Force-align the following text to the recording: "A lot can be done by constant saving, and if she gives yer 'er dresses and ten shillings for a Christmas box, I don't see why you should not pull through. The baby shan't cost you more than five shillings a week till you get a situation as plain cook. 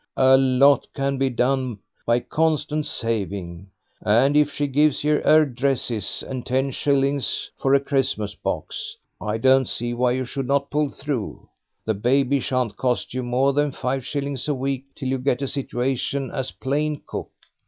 "A 0.17 0.35
lot 0.35 0.87
can 0.95 1.19
be 1.19 1.29
done 1.29 1.77
by 2.07 2.21
constant 2.21 2.87
saving, 2.87 3.69
and 4.01 4.35
if 4.35 4.49
she 4.51 4.65
gives 4.65 5.03
yer 5.03 5.21
'er 5.23 5.45
dresses 5.45 6.23
and 6.27 6.43
ten 6.43 6.71
shillings 6.71 7.51
for 7.59 7.75
a 7.75 7.79
Christmas 7.79 8.33
box, 8.33 8.97
I 9.21 9.37
don't 9.37 9.67
see 9.67 9.93
why 9.93 10.13
you 10.13 10.25
should 10.25 10.47
not 10.47 10.71
pull 10.71 10.89
through. 10.89 11.47
The 11.85 11.93
baby 11.93 12.39
shan't 12.39 12.77
cost 12.77 13.13
you 13.13 13.21
more 13.21 13.53
than 13.53 13.71
five 13.71 14.03
shillings 14.03 14.47
a 14.47 14.55
week 14.55 14.85
till 14.95 15.07
you 15.09 15.19
get 15.19 15.43
a 15.43 15.47
situation 15.47 16.31
as 16.31 16.49
plain 16.49 17.03
cook. 17.05 17.29